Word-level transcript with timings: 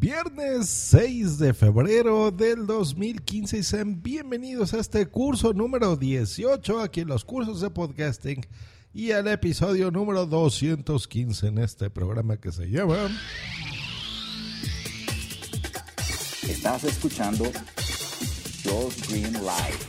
Viernes 0.00 0.70
6 0.70 1.36
de 1.36 1.52
febrero 1.52 2.30
del 2.30 2.66
2015 2.66 3.58
y 3.58 3.62
sean 3.62 4.02
bienvenidos 4.02 4.72
a 4.72 4.78
este 4.78 5.04
curso 5.04 5.52
número 5.52 5.94
18 5.94 6.80
aquí 6.80 7.00
en 7.00 7.08
los 7.08 7.22
cursos 7.22 7.60
de 7.60 7.68
podcasting 7.68 8.40
y 8.94 9.10
al 9.10 9.28
episodio 9.28 9.90
número 9.90 10.24
215 10.24 11.48
en 11.48 11.58
este 11.58 11.90
programa 11.90 12.38
que 12.38 12.50
se 12.50 12.70
llama... 12.70 13.10
Estás 16.48 16.84
escuchando 16.84 17.44
Josh 18.64 19.06
Green 19.06 19.34
Live. 19.34 19.80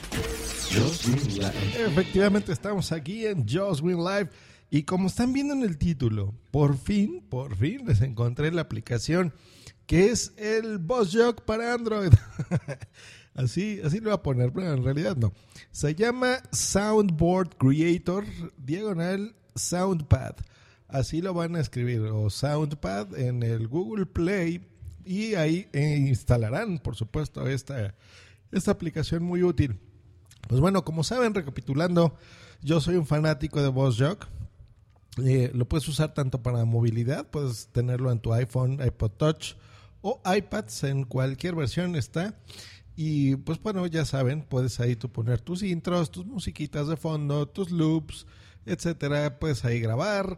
Efectivamente 1.87 2.51
estamos 2.51 2.91
aquí 2.91 3.25
en 3.27 3.47
Josh 3.47 3.79
Green 3.79 4.03
Live 4.03 4.29
y 4.69 4.83
como 4.83 5.07
están 5.07 5.31
viendo 5.31 5.53
en 5.53 5.63
el 5.63 5.77
título, 5.77 6.35
por 6.51 6.77
fin, 6.77 7.23
por 7.29 7.55
fin 7.55 7.85
les 7.87 8.01
encontré 8.01 8.51
la 8.51 8.63
aplicación 8.63 9.33
que 9.91 10.05
es 10.05 10.31
el 10.37 10.77
Boss 10.77 11.13
Jog 11.13 11.43
para 11.43 11.73
Android. 11.73 12.13
así, 13.33 13.81
así 13.83 13.97
lo 13.97 14.05
voy 14.05 14.13
a 14.13 14.23
poner, 14.23 14.53
pero 14.53 14.71
en 14.71 14.85
realidad 14.85 15.17
no. 15.17 15.33
Se 15.71 15.93
llama 15.95 16.37
Soundboard 16.53 17.57
Creator 17.57 18.23
diagonal 18.55 19.35
Soundpad. 19.53 20.35
Así 20.87 21.21
lo 21.21 21.33
van 21.33 21.57
a 21.57 21.59
escribir, 21.59 22.03
o 22.03 22.29
Soundpad 22.29 23.19
en 23.19 23.43
el 23.43 23.67
Google 23.67 24.05
Play 24.05 24.65
y 25.03 25.35
ahí 25.35 25.67
eh, 25.73 25.97
instalarán, 25.97 26.79
por 26.79 26.95
supuesto, 26.95 27.45
esta, 27.45 27.93
esta 28.53 28.71
aplicación 28.71 29.23
muy 29.23 29.43
útil. 29.43 29.77
Pues 30.47 30.61
bueno, 30.61 30.85
como 30.85 31.03
saben, 31.03 31.33
recapitulando, 31.33 32.15
yo 32.61 32.79
soy 32.79 32.95
un 32.95 33.05
fanático 33.05 33.61
de 33.61 33.67
Boss 33.67 33.97
Jog. 33.99 34.19
Eh, 35.21 35.51
lo 35.53 35.67
puedes 35.67 35.85
usar 35.89 36.13
tanto 36.13 36.41
para 36.41 36.63
movilidad, 36.63 37.29
puedes 37.29 37.67
tenerlo 37.73 38.09
en 38.09 38.21
tu 38.21 38.31
iPhone, 38.31 38.79
iPod 38.81 39.11
Touch, 39.17 39.55
o 40.01 40.21
iPads 40.25 40.83
en 40.83 41.03
cualquier 41.03 41.55
versión 41.55 41.95
está. 41.95 42.35
Y 42.95 43.35
pues 43.37 43.61
bueno, 43.61 43.85
ya 43.87 44.05
saben, 44.05 44.43
puedes 44.43 44.79
ahí 44.79 44.95
tú 44.95 45.11
poner 45.11 45.41
tus 45.41 45.63
intros, 45.63 46.11
tus 46.11 46.25
musiquitas 46.25 46.87
de 46.87 46.97
fondo, 46.97 47.47
tus 47.47 47.71
loops, 47.71 48.27
etcétera. 48.65 49.39
Puedes 49.39 49.63
ahí 49.65 49.79
grabar 49.79 50.37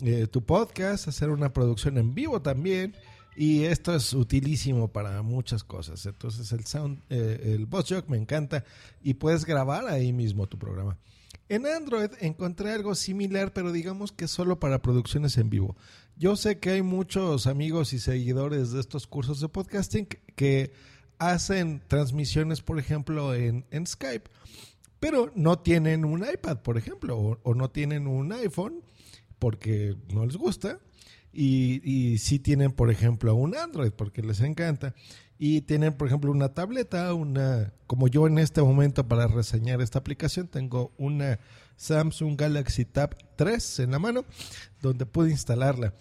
eh, 0.00 0.26
tu 0.26 0.44
podcast, 0.44 1.08
hacer 1.08 1.30
una 1.30 1.52
producción 1.52 1.98
en 1.98 2.14
vivo 2.14 2.40
también. 2.40 2.94
Y 3.36 3.64
esto 3.64 3.94
es 3.94 4.14
utilísimo 4.14 4.88
para 4.88 5.22
muchas 5.22 5.62
cosas. 5.62 6.04
Entonces 6.06 6.50
el 6.52 6.64
sound, 6.66 7.02
eh, 7.08 7.54
el 7.54 7.66
Boss 7.66 7.92
me 8.08 8.16
encanta 8.16 8.64
y 9.00 9.14
puedes 9.14 9.44
grabar 9.44 9.86
ahí 9.86 10.12
mismo 10.12 10.48
tu 10.48 10.58
programa. 10.58 10.98
En 11.48 11.66
Android 11.66 12.10
encontré 12.20 12.72
algo 12.72 12.94
similar, 12.94 13.52
pero 13.52 13.72
digamos 13.72 14.12
que 14.12 14.28
solo 14.28 14.58
para 14.58 14.82
producciones 14.82 15.38
en 15.38 15.50
vivo. 15.50 15.76
Yo 16.18 16.34
sé 16.34 16.58
que 16.58 16.70
hay 16.70 16.82
muchos 16.82 17.46
amigos 17.46 17.92
y 17.92 18.00
seguidores 18.00 18.72
de 18.72 18.80
estos 18.80 19.06
cursos 19.06 19.38
de 19.38 19.48
podcasting 19.48 20.08
que 20.34 20.72
hacen 21.16 21.80
transmisiones, 21.86 22.60
por 22.60 22.80
ejemplo, 22.80 23.36
en, 23.36 23.64
Skype, 23.86 24.28
pero 24.98 25.30
no 25.36 25.60
tienen 25.60 26.04
un 26.04 26.24
iPad, 26.24 26.58
por 26.62 26.76
ejemplo, 26.76 27.38
o, 27.44 27.54
no 27.54 27.70
tienen 27.70 28.08
un 28.08 28.32
iPhone 28.32 28.82
porque 29.38 29.94
no 30.12 30.26
les 30.26 30.36
gusta. 30.36 30.80
Y, 31.32 31.82
y 31.88 32.18
sí 32.18 32.40
tienen, 32.40 32.72
por 32.72 32.90
ejemplo, 32.90 33.36
un 33.36 33.56
Android 33.56 33.92
porque 33.92 34.22
les 34.22 34.40
encanta. 34.40 34.96
Y 35.38 35.60
tienen, 35.60 35.96
por 35.96 36.08
ejemplo, 36.08 36.32
una 36.32 36.52
tableta, 36.52 37.14
una, 37.14 37.72
como 37.86 38.08
yo 38.08 38.26
en 38.26 38.38
este 38.40 38.60
momento 38.60 39.06
para 39.06 39.28
reseñar 39.28 39.80
esta 39.80 40.00
aplicación, 40.00 40.48
tengo 40.48 40.92
una 40.98 41.38
Samsung 41.78 42.36
Galaxy 42.36 42.84
Tab 42.84 43.16
3 43.36 43.78
en 43.78 43.92
la 43.92 44.00
mano, 44.00 44.24
donde 44.80 45.06
pude 45.06 45.30
instalarla. 45.30 45.94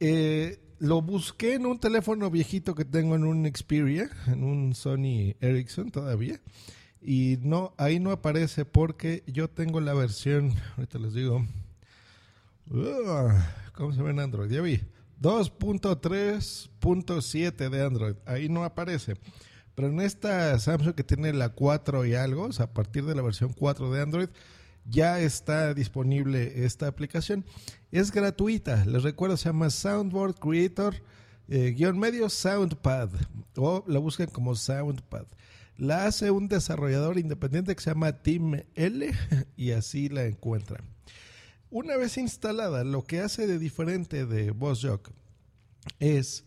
Eh, 0.00 0.60
lo 0.78 1.02
busqué 1.02 1.54
en 1.54 1.66
un 1.66 1.78
teléfono 1.78 2.30
viejito 2.30 2.74
que 2.74 2.84
tengo 2.84 3.14
en 3.14 3.24
un 3.24 3.46
Xperia, 3.46 4.10
en 4.26 4.44
un 4.44 4.74
Sony 4.74 5.34
Ericsson 5.40 5.90
todavía. 5.90 6.40
Y 7.00 7.38
no, 7.42 7.74
ahí 7.78 8.00
no 8.00 8.10
aparece 8.10 8.64
porque 8.64 9.22
yo 9.26 9.48
tengo 9.48 9.80
la 9.80 9.94
versión, 9.94 10.54
ahorita 10.76 10.98
les 10.98 11.14
digo, 11.14 11.46
uh, 12.70 13.28
¿cómo 13.74 13.92
se 13.92 14.02
ve 14.02 14.10
en 14.10 14.20
Android? 14.20 14.50
Ya 14.50 14.60
vi, 14.60 14.80
2.3.7 15.20 17.70
de 17.70 17.84
Android. 17.84 18.16
Ahí 18.26 18.48
no 18.48 18.64
aparece. 18.64 19.16
Pero 19.74 19.88
en 19.88 20.00
esta 20.00 20.58
Samsung 20.58 20.94
que 20.94 21.04
tiene 21.04 21.32
la 21.32 21.50
4 21.50 22.06
y 22.06 22.14
algo, 22.14 22.48
a 22.58 22.72
partir 22.72 23.04
de 23.04 23.14
la 23.14 23.22
versión 23.22 23.52
4 23.52 23.92
de 23.92 24.02
Android, 24.02 24.28
ya 24.88 25.20
está 25.20 25.74
disponible 25.74 26.64
esta 26.64 26.86
aplicación. 26.86 27.44
Es 27.90 28.12
gratuita. 28.12 28.84
Les 28.84 29.02
recuerdo, 29.02 29.36
se 29.36 29.48
llama 29.48 29.70
Soundboard 29.70 30.38
Creator, 30.38 30.94
eh, 31.48 31.74
guion 31.76 31.98
medio 31.98 32.28
Soundpad. 32.28 33.10
O 33.56 33.84
la 33.86 33.98
buscan 33.98 34.28
como 34.28 34.54
Soundpad. 34.54 35.26
La 35.76 36.06
hace 36.06 36.30
un 36.30 36.48
desarrollador 36.48 37.18
independiente 37.18 37.74
que 37.74 37.82
se 37.82 37.90
llama 37.90 38.22
Team 38.22 38.62
L 38.74 39.12
y 39.56 39.70
así 39.72 40.08
la 40.08 40.24
encuentran. 40.24 40.82
Una 41.70 41.96
vez 41.96 42.16
instalada, 42.16 42.84
lo 42.84 43.04
que 43.04 43.20
hace 43.20 43.46
de 43.46 43.58
diferente 43.58 44.24
de 44.24 44.52
VoiceJock 44.52 45.10
es, 45.98 46.44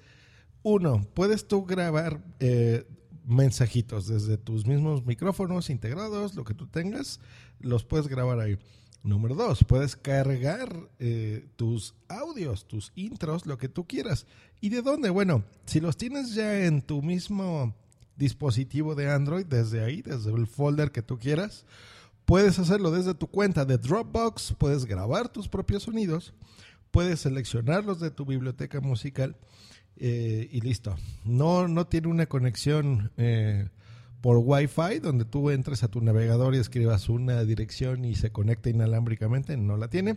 uno, 0.63 1.05
puedes 1.13 1.47
tú 1.47 1.65
grabar 1.65 2.23
eh, 2.39 2.85
mensajitos 3.29 4.07
desde 4.07 4.37
tus 4.37 4.65
mismos 4.65 5.05
micrófonos 5.05 5.69
integrados, 5.69 6.35
lo 6.35 6.43
que 6.43 6.53
tú 6.53 6.67
tengas, 6.67 7.19
los 7.59 7.83
puedes 7.83 8.07
grabar 8.07 8.39
ahí. 8.39 8.57
Número 9.01 9.35
dos, 9.35 9.63
puedes 9.63 9.95
cargar 9.95 10.89
eh, 10.99 11.47
tus 11.55 11.95
audios, 12.09 12.67
tus 12.67 12.91
intros, 12.95 13.45
lo 13.45 13.57
que 13.57 13.69
tú 13.69 13.87
quieras. 13.87 14.25
¿Y 14.59 14.69
de 14.69 14.81
dónde? 14.81 15.09
Bueno, 15.09 15.45
si 15.65 15.79
los 15.79 15.95
tienes 15.95 16.33
ya 16.33 16.65
en 16.65 16.81
tu 16.81 17.01
mismo 17.01 17.73
dispositivo 18.17 18.95
de 18.95 19.09
Android, 19.09 19.45
desde 19.45 19.83
ahí, 19.83 20.01
desde 20.01 20.31
el 20.31 20.47
folder 20.47 20.91
que 20.91 21.01
tú 21.01 21.17
quieras, 21.17 21.65
Puedes 22.29 22.59
hacerlo 22.59 22.91
desde 22.91 23.15
tu 23.15 23.25
cuenta 23.25 23.65
de 23.65 23.79
Dropbox, 23.79 24.53
puedes 24.59 24.85
grabar 24.85 25.29
tus 25.29 25.47
propios 25.49 25.81
sonidos, 25.81 26.35
puedes 26.91 27.21
seleccionarlos 27.21 27.99
de 27.99 28.11
tu 28.11 28.23
biblioteca 28.23 28.79
musical 28.81 29.35
eh, 29.99 30.47
y 30.51 30.61
listo. 30.61 30.95
No, 31.25 31.67
no 31.67 31.87
tiene 31.87 32.07
una 32.07 32.25
conexión 32.25 33.11
eh, 33.17 33.69
por 34.21 34.37
Wi-Fi 34.37 34.99
donde 34.99 35.25
tú 35.25 35.49
entres 35.49 35.83
a 35.83 35.87
tu 35.87 36.01
navegador 36.01 36.55
y 36.55 36.57
escribas 36.57 37.09
una 37.09 37.43
dirección 37.43 38.05
y 38.05 38.15
se 38.15 38.31
conecta 38.31 38.69
inalámbricamente, 38.69 39.57
no 39.57 39.77
la 39.77 39.89
tiene. 39.89 40.15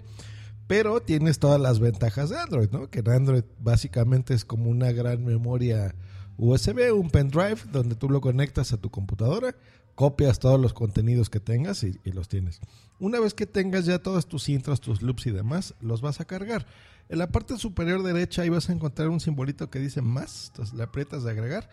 Pero 0.67 1.01
tienes 1.01 1.39
todas 1.39 1.61
las 1.61 1.81
ventajas 1.81 2.31
de 2.31 2.39
Android, 2.39 2.71
¿no? 2.71 2.89
Que 2.89 3.01
en 3.01 3.11
Android 3.11 3.45
básicamente 3.59 4.35
es 4.35 4.45
como 4.45 4.71
una 4.71 4.93
gran 4.93 5.25
memoria 5.25 5.95
USB, 6.39 6.93
un 6.95 7.11
pendrive 7.11 7.59
donde 7.71 7.95
tú 7.95 8.09
lo 8.09 8.21
conectas 8.21 8.73
a 8.73 8.79
tu 8.79 8.91
computadora, 8.91 9.55
copias 9.95 10.39
todos 10.39 10.61
los 10.61 10.73
contenidos 10.73 11.31
que 11.31 11.41
tengas 11.41 11.83
y, 11.85 11.99
los 12.05 12.29
tienes. 12.29 12.61
Una 12.99 13.21
vez 13.21 13.35
que 13.35 13.47
tengas 13.47 13.85
ya 13.85 13.99
todos 13.99 14.27
tus 14.27 14.49
intros, 14.49 14.81
tus 14.81 15.03
loops 15.03 15.27
y 15.27 15.31
demás, 15.31 15.75
los 15.81 16.01
vas 16.01 16.21
a 16.21 16.25
cargar. 16.25 16.67
En 17.09 17.19
la 17.19 17.31
parte 17.31 17.59
superior 17.59 18.03
derecha 18.03 18.43
ahí 18.43 18.49
vas 18.49 18.69
a 18.69 18.73
encontrar 18.73 19.09
un 19.09 19.21
simbolito 19.21 19.71
que 19.71 19.79
dice 19.79 20.03
más, 20.03 20.49
entonces 20.49 20.75
le 20.75 20.85
aprietas 20.85 21.25
de 21.25 21.31
agregar, 21.31 21.69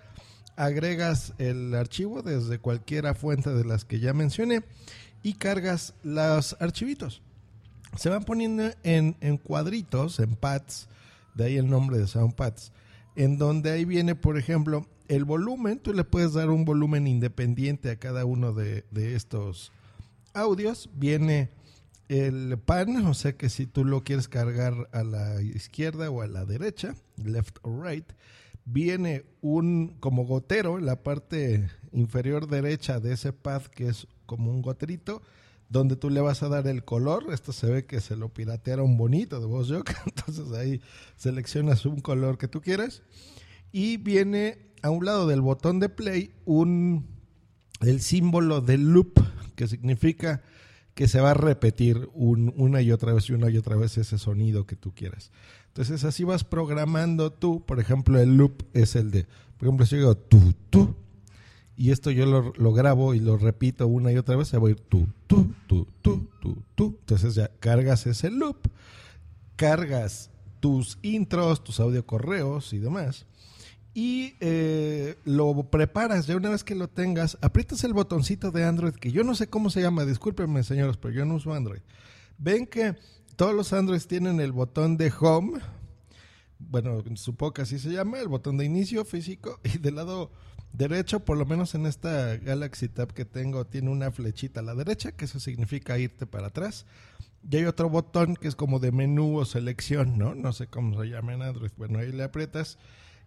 agregas 0.56 1.34
el 1.38 1.74
archivo 1.76 2.22
desde 2.22 2.60
cualquiera 2.60 3.14
fuente 3.14 3.52
de 3.52 3.64
las 3.64 3.86
que 3.86 4.00
ya 4.00 4.14
mencioné 4.14 4.64
y 5.24 5.34
cargas 5.34 5.94
los 6.04 6.58
archivitos. 6.60 7.22
Se 7.98 8.10
van 8.10 8.24
poniendo 8.24 8.72
en, 8.84 9.16
en 9.22 9.38
cuadritos, 9.38 10.20
en 10.20 10.36
pads, 10.36 10.90
de 11.36 11.46
ahí 11.46 11.58
el 11.58 11.70
nombre 11.70 11.98
de 11.98 12.08
Soundpads, 12.08 12.72
en 13.16 13.38
donde 13.38 13.72
ahí 13.72 13.86
viene, 13.86 14.16
por 14.16 14.38
ejemplo, 14.38 14.86
el 15.10 15.26
volumen, 15.26 15.80
tú 15.80 15.92
le 15.92 16.04
puedes 16.04 16.34
dar 16.34 16.52
un 16.52 16.66
volumen 16.66 17.08
independiente 17.08 17.90
a 17.90 17.98
cada 17.98 18.26
uno 18.26 18.54
de, 18.54 18.86
estos 18.94 19.72
audios. 20.34 20.90
Viene 20.94 21.50
el 22.08 22.58
pan, 22.60 23.06
o 23.08 23.14
sea 23.16 23.36
que 23.36 23.50
si 23.50 23.66
tú 23.66 23.84
lo 23.84 24.04
quieres 24.04 24.28
cargar 24.28 24.88
a 24.94 25.04
la 25.04 25.42
izquierda 25.42 26.12
o 26.12 26.22
a 26.22 26.28
la 26.28 26.46
derecha, 26.46 26.96
left 27.18 27.58
or 27.64 27.84
right, 27.84 28.06
viene 28.66 29.26
un 29.42 29.98
como 30.00 30.26
gotero 30.26 30.78
en 30.78 30.86
la 30.86 31.02
parte 31.02 31.68
inferior 31.92 32.48
derecha 32.48 33.00
de 33.00 33.14
ese 33.14 33.34
pad 33.34 33.64
que 33.64 33.88
es 33.88 34.08
como 34.28 34.52
un 34.52 34.62
goterito 34.62 35.24
donde 35.70 35.96
tú 35.96 36.12
le 36.12 36.22
vas 36.22 36.44
a 36.44 36.50
dar 36.50 36.68
el 36.68 36.84
color. 36.84 37.34
Esto 37.34 37.52
se 37.52 37.66
ve 37.68 37.86
que 37.86 38.00
se 38.00 38.16
lo 38.16 38.30
piratearon 38.30 38.96
bonito 38.96 39.40
de 39.40 39.48
voz 39.48 39.72
entonces 40.06 40.52
ahí 40.52 40.82
seleccionas 41.16 41.88
un 41.88 42.00
color 42.00 42.38
que 42.38 42.48
tú 42.48 42.62
quieras 42.62 43.02
y 43.72 43.98
viene 43.98 44.69
a 44.82 44.90
un 44.90 45.06
lado 45.06 45.28
del 45.28 45.42
botón 45.42 45.80
de 45.80 45.90
play 45.90 46.32
un 46.46 47.08
el 47.82 48.02
símbolo 48.02 48.62
de 48.62 48.78
loop 48.78 49.20
que 49.56 49.68
significa 49.68 50.42
que 50.94 51.08
se 51.08 51.22
va 51.22 51.32
a 51.32 51.34
repetir 51.34 52.10
una 52.14 52.82
y 52.82 52.92
otra 52.92 53.14
vez 53.14 53.30
y 53.30 53.34
una 53.34 53.50
y 53.50 53.58
otra 53.58 53.78
vez 53.78 53.98
ese 53.98 54.18
sonido 54.18 54.66
que 54.66 54.76
tú 54.76 54.94
quieras. 54.94 55.32
Entonces 55.68 56.04
así 56.04 56.26
vas 56.26 56.44
programando 56.44 57.32
tú, 57.32 57.66
por 57.66 57.80
ejemplo, 57.80 58.20
el 58.20 58.36
loop 58.36 58.64
es 58.74 58.98
el 58.98 59.12
de, 59.12 59.26
por 59.58 59.68
ejemplo, 59.68 59.86
si 59.86 59.96
yo 59.96 59.98
digo 60.00 60.18
tú, 60.18 60.54
tú, 60.70 60.96
y 61.78 61.92
esto 61.92 62.12
yo 62.12 62.26
lo, 62.26 62.74
grabo 62.74 63.14
y 63.14 63.22
lo 63.22 63.38
repito 63.38 63.88
una 63.88 64.12
y 64.12 64.18
otra 64.18 64.36
vez, 64.36 64.50
se 64.50 64.58
va 64.58 64.68
a 64.68 64.72
ir 64.72 64.80
tú, 64.82 65.08
tú, 65.28 65.54
tú, 65.68 65.88
tú, 66.02 66.28
tú. 66.76 66.98
Entonces 67.00 67.36
ya 67.36 67.50
cargas 67.62 68.06
ese 68.06 68.30
loop, 68.30 68.58
cargas 69.56 70.32
tus 70.60 71.00
intros, 71.02 71.64
tus 71.64 71.80
audio 71.80 72.06
correos 72.06 72.74
y 72.74 72.80
demás 72.80 73.26
y 73.94 74.36
eh, 74.40 75.18
lo 75.26 75.70
preparas. 75.70 76.28
Ya 76.28 76.36
una 76.36 76.50
vez 76.50 76.64
que 76.64 76.76
lo 76.76 76.88
tengas, 76.88 77.38
aprietas 77.42 77.84
el 77.84 77.94
botoncito 77.94 78.52
de 78.52 78.64
Android, 78.64 78.94
que 78.94 79.12
yo 79.12 79.24
no 79.24 79.36
sé 79.36 79.48
cómo 79.48 79.70
se 79.70 79.82
llama, 79.82 80.06
discúlpenme 80.06 80.64
señores, 80.64 80.98
pero 80.98 81.14
yo 81.14 81.26
no 81.26 81.36
uso 81.36 81.54
Android. 81.54 81.82
Ven 82.38 82.66
que 82.66 82.96
todos 83.36 83.54
los 83.54 83.74
Androids 83.74 84.08
tienen 84.08 84.40
el 84.40 84.52
botón 84.52 84.98
de 84.98 85.12
Home, 85.20 85.60
bueno, 86.60 87.02
supongo 87.16 87.54
que 87.54 87.62
así 87.62 87.80
se 87.80 87.90
llama, 87.90 88.20
el 88.20 88.28
botón 88.28 88.58
de 88.58 88.66
inicio 88.66 89.06
físico, 89.06 89.60
y 89.64 89.78
del 89.78 89.96
lado 89.96 90.32
derecho, 90.74 91.22
por 91.22 91.38
lo 91.38 91.46
menos 91.46 91.74
en 91.74 91.86
esta 91.86 92.38
Galaxy 92.38 92.90
Tab 92.90 93.14
que 93.14 93.26
tengo, 93.26 93.66
tiene 93.66 93.90
una 93.90 94.12
flechita 94.12 94.60
a 94.60 94.64
la 94.64 94.76
derecha, 94.76 95.14
que 95.14 95.26
eso 95.26 95.40
significa 95.40 95.98
irte 95.98 96.26
para 96.26 96.48
atrás. 96.48 96.86
Y 97.50 97.56
hay 97.56 97.66
otro 97.66 97.90
botón 97.90 98.36
que 98.36 98.50
es 98.50 98.56
como 98.56 98.80
de 98.80 98.92
menú 98.92 99.38
o 99.38 99.46
selección, 99.46 100.18
¿no? 100.18 100.36
No 100.36 100.52
sé 100.52 100.68
cómo 100.68 101.02
se 101.02 101.10
llama 101.10 101.34
en 101.34 101.42
Android. 101.42 101.72
Bueno, 101.78 102.00
ahí 102.00 102.12
le 102.12 102.24
aprietas. 102.24 102.78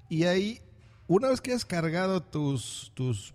Y 0.09 0.25
ahí, 0.25 0.61
una 1.07 1.29
vez 1.29 1.41
que 1.41 1.53
has 1.53 1.65
cargado 1.65 2.23
tus, 2.23 2.93
tus 2.95 3.35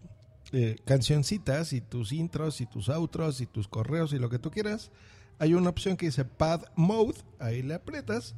eh, 0.51 0.77
cancioncitas 0.85 1.73
y 1.73 1.81
tus 1.81 2.11
intros 2.11 2.61
y 2.61 2.65
tus 2.65 2.89
outros 2.89 3.41
y 3.41 3.45
tus 3.45 3.67
correos 3.67 4.13
y 4.13 4.19
lo 4.19 4.29
que 4.29 4.39
tú 4.39 4.51
quieras, 4.51 4.91
hay 5.39 5.53
una 5.53 5.69
opción 5.69 5.97
que 5.97 6.07
dice 6.07 6.25
Pad 6.25 6.63
Mode. 6.75 7.19
Ahí 7.39 7.61
le 7.61 7.73
aprietas. 7.73 8.35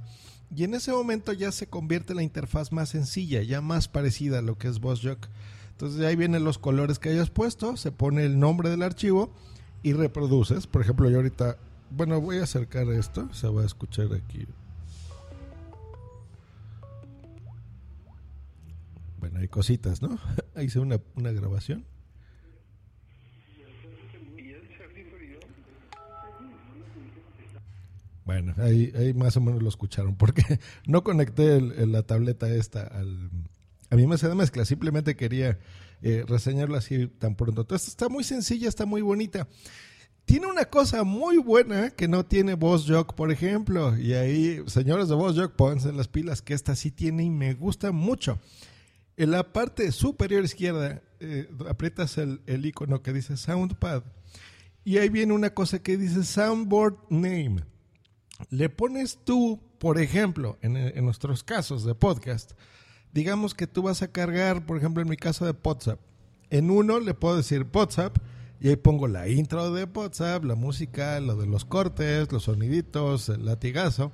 Y 0.55 0.63
en 0.63 0.73
ese 0.73 0.91
momento 0.91 1.31
ya 1.31 1.51
se 1.51 1.67
convierte 1.67 2.15
la 2.15 2.23
interfaz 2.23 2.71
más 2.71 2.89
sencilla, 2.89 3.43
ya 3.43 3.61
más 3.61 3.87
parecida 3.87 4.39
a 4.39 4.41
lo 4.41 4.57
que 4.57 4.67
es 4.67 4.79
BossJock. 4.79 5.27
Entonces 5.71 6.01
ahí 6.01 6.15
vienen 6.15 6.43
los 6.43 6.57
colores 6.57 6.99
que 6.99 7.09
hayas 7.09 7.29
puesto, 7.29 7.77
se 7.77 7.91
pone 7.91 8.25
el 8.25 8.39
nombre 8.39 8.69
del 8.69 8.81
archivo 8.81 9.31
y 9.83 9.93
reproduces. 9.93 10.67
Por 10.67 10.81
ejemplo, 10.81 11.09
yo 11.09 11.17
ahorita, 11.17 11.57
bueno, 11.91 12.19
voy 12.19 12.39
a 12.39 12.43
acercar 12.43 12.89
esto, 12.89 13.33
se 13.33 13.47
va 13.47 13.61
a 13.61 13.65
escuchar 13.65 14.07
aquí. 14.13 14.45
Bueno, 19.19 19.39
hay 19.39 19.47
cositas, 19.47 20.01
¿no? 20.01 20.19
Hice 20.61 20.79
una, 20.79 20.99
una 21.15 21.31
grabación. 21.31 21.85
Bueno, 28.25 28.53
ahí, 28.57 28.93
ahí 28.95 29.13
más 29.15 29.35
o 29.37 29.41
menos 29.41 29.63
lo 29.63 29.69
escucharon, 29.69 30.15
porque 30.15 30.43
no 30.85 31.03
conecté 31.03 31.59
la 31.61 32.03
tableta 32.03 32.47
esta 32.47 32.83
al, 32.83 33.31
a 33.89 33.95
mí 33.95 34.05
me 34.05 34.15
hace 34.15 34.27
de 34.27 34.35
mezcla, 34.35 34.65
simplemente 34.65 35.15
quería 35.15 35.57
eh, 36.01 36.23
reseñarlo 36.27 36.77
así 36.77 37.07
tan 37.07 37.35
pronto. 37.35 37.61
Entonces 37.61 37.87
está 37.87 38.07
muy 38.07 38.23
sencilla, 38.23 38.69
está 38.69 38.85
muy 38.85 39.01
bonita. 39.01 39.47
Tiene 40.25 40.45
una 40.45 40.65
cosa 40.65 41.03
muy 41.03 41.37
buena 41.37 41.89
que 41.89 42.07
no 42.07 42.23
tiene 42.23 42.53
Boss 42.53 42.85
Jock, 42.87 43.15
por 43.15 43.31
ejemplo. 43.31 43.97
Y 43.97 44.13
ahí, 44.13 44.61
señores 44.67 45.09
de 45.09 45.15
Boss 45.15 45.35
Jock, 45.35 45.55
pónganse 45.55 45.91
las 45.91 46.07
pilas, 46.07 46.43
que 46.43 46.53
esta 46.53 46.75
sí 46.75 46.91
tiene 46.91 47.23
y 47.23 47.31
me 47.31 47.55
gusta 47.55 47.91
mucho. 47.91 48.39
En 49.19 49.31
la 49.31 49.51
parte 49.51 49.91
superior 49.91 50.45
izquierda, 50.45 51.01
eh, 51.19 51.49
aprietas 51.67 52.17
el, 52.17 52.39
icono 52.65 53.01
que 53.01 53.11
dice 53.11 53.35
Soundpad. 53.35 54.03
Y 54.85 54.97
ahí 54.97 55.09
viene 55.09 55.33
una 55.33 55.53
cosa 55.53 55.79
que 55.79 55.97
dice 55.97 56.23
Soundboard 56.23 56.95
Name. 57.09 57.65
Le 58.49 58.69
pones 58.69 59.19
tú, 59.25 59.59
por 59.77 59.99
ejemplo, 59.99 60.57
en, 60.61 60.77
en 60.77 61.03
nuestros 61.03 61.43
casos 61.43 61.83
de 61.83 61.95
podcast, 61.95 62.53
digamos 63.11 63.53
que 63.53 63.67
tú 63.67 63.81
vas 63.81 64.01
a 64.03 64.09
cargar, 64.09 64.65
por 64.65 64.77
ejemplo, 64.77 65.03
en 65.03 65.09
mi 65.09 65.17
caso 65.17 65.45
de 65.45 65.53
WhatsApp. 65.65 65.99
En 66.49 66.71
uno 66.71 67.01
le 67.01 67.13
puedo 67.13 67.35
decir 67.35 67.67
WhatsApp 67.73 68.19
y 68.61 68.69
ahí 68.69 68.77
pongo 68.77 69.09
la 69.09 69.27
intro 69.27 69.73
de 69.73 69.83
WhatsApp, 69.83 70.45
la 70.45 70.55
música, 70.55 71.19
lo 71.19 71.35
de 71.35 71.45
los 71.45 71.65
cortes, 71.65 72.31
los 72.31 72.43
soniditos, 72.43 73.27
el 73.27 73.43
latigazo. 73.43 74.13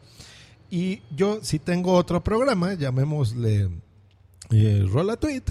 Y 0.72 1.04
yo, 1.16 1.44
si 1.44 1.60
tengo 1.60 1.94
otro 1.94 2.24
programa, 2.24 2.74
llamémosle 2.74 3.70
eh, 4.52 4.86
Rola 4.90 5.18
Tweet, 5.18 5.44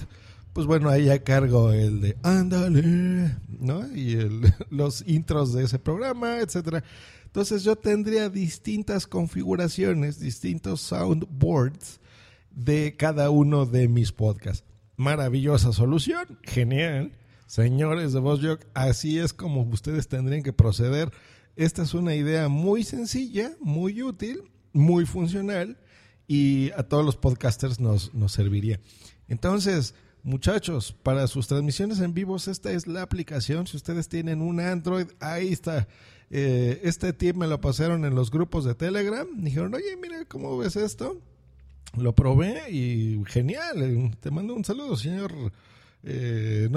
pues 0.53 0.67
bueno, 0.67 0.89
ahí 0.89 1.07
ya 1.07 1.23
cargo 1.23 1.73
el 1.73 2.01
de 2.01 2.17
Ándale, 2.23 3.37
¿no? 3.49 3.87
Y 3.95 4.17
los 4.71 5.03
intros 5.07 5.53
de 5.53 5.65
ese 5.65 5.79
programa, 5.79 6.39
etcétera. 6.39 6.85
Entonces 7.27 7.65
yo 7.65 7.75
tendría 7.75 8.29
distintas 8.29 9.07
configuraciones, 9.07 10.21
distintos 10.21 10.81
soundboards 10.81 12.01
de 12.51 12.95
cada 12.97 13.31
uno 13.31 13.67
de 13.67 13.89
mis 13.89 14.13
podcasts. 14.13 14.65
Maravillosa 14.97 15.73
solución, 15.73 16.39
genial. 16.45 17.11
Señores 17.47 18.13
de 18.13 18.21
VozJock, 18.21 18.65
así 18.75 19.19
es 19.19 19.33
como 19.33 19.63
ustedes 19.63 20.07
tendrían 20.07 20.45
que 20.45 20.53
proceder. 20.53 21.11
Esta 21.57 21.83
es 21.83 21.95
una 21.95 22.15
idea 22.15 22.49
muy 22.49 22.85
sencilla, 22.85 23.53
muy 23.61 24.03
útil, 24.03 24.45
muy 24.73 25.05
funcional 25.05 25.77
y 26.27 26.71
a 26.73 26.83
todos 26.85 27.05
los 27.05 27.17
podcasters 27.17 27.81
nos, 27.81 28.15
nos 28.15 28.33
serviría. 28.33 28.81
Entonces, 29.29 29.95
muchachos, 30.23 30.95
para 31.03 31.27
sus 31.27 31.47
transmisiones 31.47 32.01
en 32.01 32.15
vivos, 32.15 32.49
esta 32.49 32.73
es 32.73 32.87
la 32.87 33.03
aplicación. 33.03 33.67
Si 33.67 33.77
ustedes 33.77 34.09
tienen 34.09 34.43
un 34.43 34.61
Android, 34.61 35.07
ahí 35.21 35.53
está. 35.53 35.87
Eh, 36.31 36.81
este 36.83 37.13
tip 37.13 37.37
me 37.37 37.47
lo 37.47 37.61
pasaron 37.61 38.05
en 38.05 38.15
los 38.15 38.31
grupos 38.31 38.65
de 38.65 38.75
Telegram. 38.75 39.27
Dijeron, 39.37 39.75
oye, 39.75 39.97
mira, 40.01 40.25
¿cómo 40.27 40.57
ves 40.59 40.77
esto? 40.77 41.21
Lo 41.97 42.15
probé 42.15 42.71
y 42.71 43.23
genial. 43.27 43.83
Eh, 43.83 44.11
te 44.21 44.31
mando 44.31 44.55
un 44.55 44.65
saludo, 44.65 44.97
señor 44.97 45.33
eh, 46.07 46.69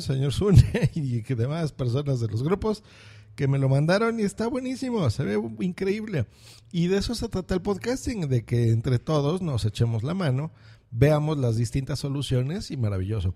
señor 0.00 0.32
Sune 0.32 0.90
y 0.94 1.22
demás 1.22 1.72
personas 1.72 2.20
de 2.20 2.28
los 2.28 2.42
grupos 2.42 2.82
que 3.36 3.46
me 3.46 3.58
lo 3.58 3.68
mandaron 3.68 4.18
y 4.18 4.24
está 4.24 4.48
buenísimo, 4.48 5.08
se 5.10 5.24
ve 5.24 5.40
increíble. 5.60 6.26
Y 6.72 6.88
de 6.88 6.98
eso 6.98 7.14
se 7.14 7.28
trata 7.28 7.54
el 7.54 7.62
podcasting, 7.62 8.28
de 8.28 8.44
que 8.44 8.70
entre 8.70 8.98
todos 8.98 9.42
nos 9.42 9.64
echemos 9.64 10.02
la 10.02 10.14
mano, 10.14 10.50
veamos 10.90 11.38
las 11.38 11.56
distintas 11.56 12.00
soluciones 12.00 12.70
y 12.70 12.76
maravilloso. 12.76 13.34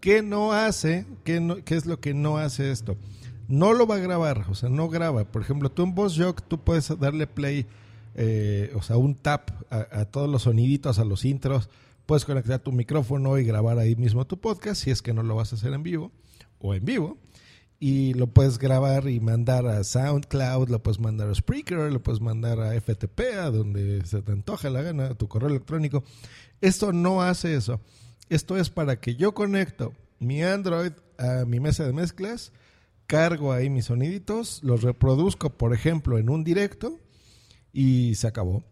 ¿Qué 0.00 0.22
no 0.22 0.52
hace? 0.52 1.06
¿Qué, 1.24 1.62
qué 1.64 1.76
es 1.76 1.86
lo 1.86 2.00
que 2.00 2.14
no 2.14 2.38
hace 2.38 2.70
esto? 2.70 2.96
No 3.46 3.72
lo 3.72 3.86
va 3.86 3.96
a 3.96 3.98
grabar, 3.98 4.46
o 4.48 4.54
sea, 4.54 4.68
no 4.68 4.88
graba. 4.88 5.24
Por 5.24 5.42
ejemplo, 5.42 5.70
tú 5.70 5.84
en 5.84 5.94
VozJock 5.94 6.42
tú 6.42 6.58
puedes 6.58 6.98
darle 6.98 7.26
play 7.26 7.66
eh, 8.16 8.72
o 8.76 8.82
sea, 8.82 8.96
un 8.96 9.16
tap 9.16 9.50
a, 9.70 10.04
todos 10.04 10.28
los 10.30 10.42
soniditos, 10.42 10.98
a 10.98 11.04
los 11.04 11.24
intros. 11.24 11.68
Puedes 12.06 12.24
conectar 12.24 12.60
tu 12.60 12.72
micrófono 12.72 13.38
y 13.38 13.44
grabar 13.44 13.78
ahí 13.78 13.96
mismo 13.96 14.26
tu 14.26 14.38
podcast 14.38 14.82
si 14.82 14.90
es 14.90 15.02
que 15.02 15.12
no 15.12 15.22
lo 15.22 15.34
vas 15.34 15.52
a 15.52 15.56
hacer 15.56 15.72
en 15.72 15.82
vivo 15.82 16.12
o 16.58 16.74
en 16.74 16.84
vivo. 16.84 17.18
Y 17.86 18.14
lo 18.14 18.28
puedes 18.28 18.56
grabar 18.56 19.10
y 19.10 19.20
mandar 19.20 19.66
a 19.66 19.84
SoundCloud, 19.84 20.70
lo 20.70 20.82
puedes 20.82 20.98
mandar 20.98 21.28
a 21.28 21.34
Spreaker, 21.34 21.92
lo 21.92 22.02
puedes 22.02 22.22
mandar 22.22 22.58
a 22.58 22.80
FTP, 22.80 23.20
a 23.38 23.50
donde 23.50 24.06
se 24.06 24.22
te 24.22 24.32
antoja 24.32 24.70
la 24.70 24.80
gana, 24.80 25.08
a 25.08 25.14
tu 25.16 25.28
correo 25.28 25.50
electrónico. 25.50 26.02
Esto 26.62 26.94
no 26.94 27.20
hace 27.20 27.54
eso. 27.54 27.82
Esto 28.30 28.56
es 28.56 28.70
para 28.70 29.00
que 29.00 29.16
yo 29.16 29.34
conecto 29.34 29.92
mi 30.18 30.42
Android 30.42 30.92
a 31.18 31.44
mi 31.44 31.60
mesa 31.60 31.84
de 31.84 31.92
mezclas, 31.92 32.52
cargo 33.06 33.52
ahí 33.52 33.68
mis 33.68 33.84
soniditos, 33.84 34.62
los 34.62 34.82
reproduzco, 34.82 35.50
por 35.50 35.74
ejemplo, 35.74 36.16
en 36.16 36.30
un 36.30 36.42
directo 36.42 36.98
y 37.70 38.14
se 38.14 38.28
acabó. 38.28 38.64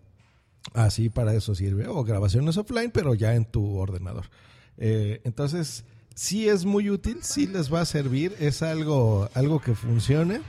Así 0.73 1.11
para 1.11 1.35
eso 1.35 1.54
sirve. 1.54 1.87
O 1.87 2.02
grabaciones 2.02 2.57
offline, 2.57 2.90
pero 2.90 3.12
ya 3.12 3.35
en 3.35 3.45
tu 3.45 3.76
ordenador. 3.76 4.31
Eh, 4.78 5.21
entonces, 5.25 5.85
sí 6.14 6.49
es 6.49 6.64
muy 6.64 6.90
útil, 6.90 7.19
sí 7.23 7.47
les 7.47 7.73
va 7.73 7.81
a 7.81 7.85
servir, 7.85 8.35
es 8.38 8.62
algo, 8.62 9.28
algo 9.35 9.61
que 9.61 9.75
funcione. 9.75 10.40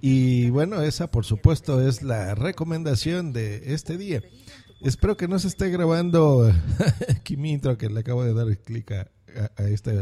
Y 0.00 0.50
bueno, 0.50 0.82
esa 0.82 1.10
por 1.10 1.24
supuesto 1.24 1.86
es 1.86 2.02
la 2.02 2.34
recomendación 2.34 3.32
de 3.32 3.74
este 3.74 3.96
día. 3.96 4.22
Espero 4.82 5.16
que 5.16 5.28
no 5.28 5.38
se 5.38 5.48
esté 5.48 5.70
grabando 5.70 6.52
intro 7.28 7.78
que 7.78 7.88
le 7.88 8.00
acabo 8.00 8.22
de 8.22 8.34
dar 8.34 8.54
clic 8.58 8.92
a, 8.92 9.10
a, 9.56 9.64
esta 9.64 9.92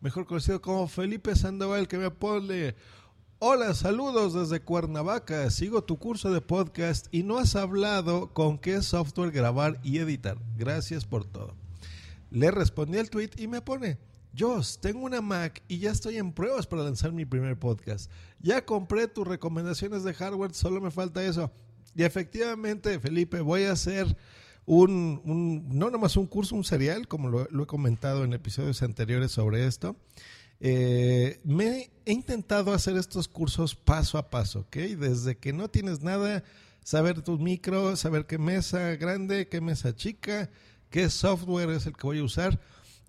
mejor 0.00 0.26
conocido 0.26 0.60
como 0.60 0.88
Felipe 0.88 1.34
Sandoval, 1.34 1.88
que 1.88 1.98
me 1.98 2.10
pone, 2.10 2.74
hola, 3.38 3.74
saludos 3.74 4.34
desde 4.34 4.62
Cuernavaca, 4.62 5.50
sigo 5.50 5.82
tu 5.82 5.98
curso 5.98 6.30
de 6.30 6.40
podcast 6.40 7.06
y 7.12 7.22
no 7.22 7.38
has 7.38 7.56
hablado 7.56 8.32
con 8.32 8.58
qué 8.58 8.80
software 8.82 9.32
grabar 9.32 9.80
y 9.82 9.98
editar. 9.98 10.38
Gracias 10.56 11.04
por 11.04 11.24
todo. 11.24 11.54
Le 12.30 12.50
respondí 12.50 12.98
al 12.98 13.10
tweet 13.10 13.30
y 13.36 13.48
me 13.48 13.60
pone, 13.60 13.98
Jos, 14.38 14.80
tengo 14.80 15.04
una 15.04 15.20
Mac 15.20 15.62
y 15.66 15.78
ya 15.78 15.90
estoy 15.90 16.18
en 16.18 16.32
pruebas 16.32 16.66
para 16.66 16.84
lanzar 16.84 17.12
mi 17.12 17.24
primer 17.24 17.58
podcast. 17.58 18.10
Ya 18.40 18.64
compré 18.64 19.08
tus 19.08 19.26
recomendaciones 19.26 20.04
de 20.04 20.14
hardware, 20.14 20.54
solo 20.54 20.80
me 20.80 20.90
falta 20.90 21.24
eso. 21.24 21.50
Y 21.96 22.04
efectivamente, 22.04 23.00
Felipe, 23.00 23.40
voy 23.40 23.64
a 23.64 23.72
hacer 23.72 24.16
un, 24.68 25.66
no 25.70 25.88
nomás 25.88 26.16
un 26.18 26.26
curso, 26.26 26.54
un 26.54 26.62
serial, 26.62 27.08
como 27.08 27.30
lo, 27.30 27.62
he 27.62 27.66
comentado 27.66 28.22
en 28.22 28.34
episodios 28.34 28.82
anteriores 28.82 29.32
sobre 29.32 29.66
esto. 29.66 29.96
Eh, 30.60 31.40
me 31.42 31.90
he 32.04 32.12
intentado 32.12 32.74
hacer 32.74 32.96
estos 32.98 33.28
cursos 33.28 33.74
paso 33.74 34.18
a 34.18 34.28
paso, 34.28 34.60
¿ok? 34.60 34.76
Desde 34.76 35.38
que 35.38 35.54
no 35.54 35.68
tienes 35.68 36.02
nada, 36.02 36.44
saber 36.84 37.22
tu 37.22 37.38
micro, 37.38 37.96
saber 37.96 38.26
qué 38.26 38.36
mesa 38.36 38.94
grande, 38.96 39.48
qué 39.48 39.62
mesa 39.62 39.96
chica, 39.96 40.50
qué 40.90 41.08
software 41.08 41.70
es 41.70 41.86
el 41.86 41.96
que 41.96 42.06
voy 42.06 42.18
a 42.18 42.24
usar. 42.24 42.60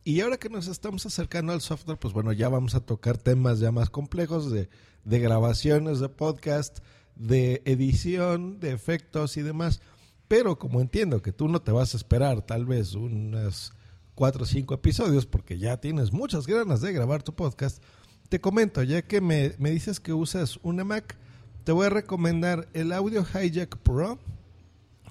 Y 0.05 0.21
ahora 0.21 0.37
que 0.37 0.49
nos 0.49 0.67
estamos 0.67 1.05
acercando 1.05 1.51
al 1.51 1.59
software, 1.59 1.99
pues 1.99 2.13
bueno, 2.13 2.31
ya 2.31 2.47
vamos 2.47 2.73
a 2.73 2.79
tocar 2.79 3.17
temas 3.17 3.59
ya 3.59 3.73
más 3.73 3.89
complejos 3.89 4.49
de, 4.49 4.69
de 5.03 5.19
grabaciones 5.19 5.99
de 5.99 6.07
podcast, 6.07 6.79
de 7.15 7.61
edición, 7.65 8.61
de 8.61 8.71
efectos 8.71 9.35
y 9.35 9.41
demás. 9.41 9.81
Pero 10.29 10.59
como 10.59 10.79
entiendo 10.79 11.21
que 11.21 11.33
tú 11.33 11.49
no 11.49 11.59
te 11.61 11.71
vas 11.71 11.93
a 11.93 11.97
esperar 11.97 12.43
tal 12.43 12.65
vez 12.65 12.93
unas 12.93 13.73
cuatro 14.13 14.43
o 14.43 14.45
cinco 14.45 14.75
episodios 14.75 15.25
porque 15.25 15.57
ya 15.57 15.77
tienes 15.77 16.13
muchas 16.13 16.45
ganas 16.45 16.81
de 16.81 16.93
grabar 16.93 17.23
tu 17.23 17.33
podcast, 17.33 17.83
te 18.29 18.39
comento, 18.39 18.83
ya 18.83 19.01
que 19.01 19.21
me, 19.21 19.55
me 19.57 19.71
dices 19.71 19.99
que 19.99 20.13
usas 20.13 20.59
una 20.61 20.83
Mac, 20.83 21.17
te 21.63 21.71
voy 21.71 21.87
a 21.87 21.89
recomendar 21.89 22.69
el 22.73 22.91
Audio 22.91 23.25
Hijack 23.25 23.77
Pro. 23.77 24.19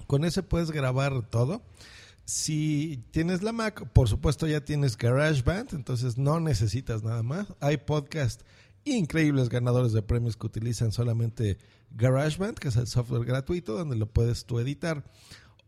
Con 0.07 0.23
ese 0.23 0.41
puedes 0.41 0.71
grabar 0.71 1.21
todo. 1.29 1.61
Si 2.23 3.03
tienes 3.11 3.43
la 3.43 3.51
Mac, 3.51 3.89
por 3.91 4.07
supuesto 4.07 4.47
ya 4.47 4.63
tienes 4.63 4.97
GarageBand, 4.97 5.73
entonces 5.73 6.17
no 6.17 6.39
necesitas 6.39 7.03
nada 7.03 7.23
más. 7.23 7.47
Hay 7.59 7.75
podcast 7.75 8.43
increíbles 8.85 9.49
ganadores 9.49 9.93
de 9.93 10.01
premios 10.01 10.37
que 10.37 10.47
utilizan 10.47 10.91
solamente 10.91 11.57
GarageBand, 11.91 12.57
que 12.57 12.69
es 12.69 12.75
el 12.75 12.87
software 12.87 13.25
gratuito 13.25 13.77
donde 13.77 13.95
lo 13.95 14.07
puedes 14.07 14.45
tú 14.45 14.59
editar. 14.59 15.03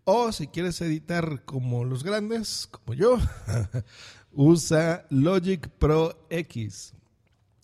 O 0.04 0.32
si 0.32 0.48
quieres 0.48 0.82
editar 0.82 1.46
como 1.46 1.84
los 1.84 2.04
grandes, 2.04 2.68
como 2.72 2.94
yo, 2.94 3.20
usa 4.32 5.06
Logic 5.10 5.68
Pro 5.70 6.26
X. 6.30 6.94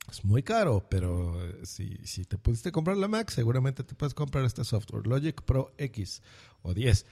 Es 0.09 0.23
muy 0.23 0.43
caro, 0.43 0.85
pero 0.89 1.37
si, 1.63 1.97
si, 2.05 2.23
te 2.23 2.37
pudiste 2.37 2.71
comprar 2.71 2.95
la 2.95 3.07
Mac, 3.07 3.29
seguramente 3.29 3.83
te 3.83 3.95
puedes 3.95 4.13
comprar 4.13 4.45
este 4.45 4.63
software, 4.63 5.05
Logic 5.05 5.41
Pro 5.41 5.73
X 5.77 6.21
o 6.61 6.73
10. 6.73 7.05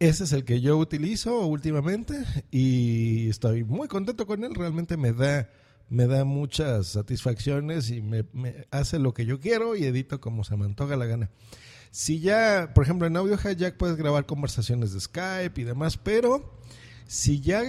Ese 0.00 0.24
es 0.24 0.32
el 0.32 0.44
que 0.44 0.60
yo 0.60 0.78
utilizo 0.78 1.46
últimamente 1.46 2.24
y 2.50 3.28
estoy 3.28 3.64
muy 3.64 3.88
contento 3.88 4.26
con 4.26 4.44
él. 4.44 4.54
Realmente 4.54 4.96
me 4.96 5.12
da 5.12 5.50
me 5.88 6.06
da 6.06 6.24
muchas 6.24 6.88
satisfacciones 6.88 7.90
y 7.90 8.00
me, 8.00 8.24
hace 8.70 8.98
lo 8.98 9.14
que 9.14 9.26
yo 9.26 9.40
quiero 9.40 9.76
y 9.76 9.84
edito 9.84 10.20
como 10.20 10.44
se 10.44 10.56
me 10.56 10.64
antoja 10.64 10.96
la 10.96 11.06
gana. 11.06 11.30
Si 11.90 12.20
ya, 12.20 12.72
por 12.74 12.84
ejemplo, 12.84 13.06
en 13.06 13.16
Audio 13.16 13.36
Hijack 13.36 13.76
puedes 13.76 13.96
grabar 13.96 14.26
conversaciones 14.26 14.92
de 14.92 15.00
Skype 15.00 15.60
y 15.60 15.64
demás, 15.64 15.96
pero 15.96 16.58
si 17.06 17.40
ya, 17.40 17.62